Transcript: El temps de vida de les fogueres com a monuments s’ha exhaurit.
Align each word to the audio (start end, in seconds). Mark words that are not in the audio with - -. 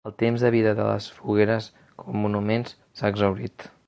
El 0.09 0.13
temps 0.21 0.43
de 0.43 0.49
vida 0.53 0.71
de 0.79 0.87
les 0.87 1.09
fogueres 1.17 1.67
com 2.05 2.17
a 2.19 2.23
monuments 2.23 2.75
s’ha 3.01 3.13
exhaurit. 3.15 3.67